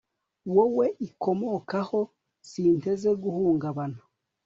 wowe 0.55 0.85
ikomokaho, 1.07 1.99
sinteze 2.49 3.09
guhungabana 3.23 3.99